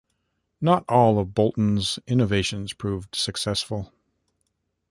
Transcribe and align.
Not 0.59 0.83
all 0.89 1.19
of 1.19 1.35
Boulton's 1.35 1.99
innovations 2.07 2.73
proved 2.73 3.13
successful. 3.15 3.93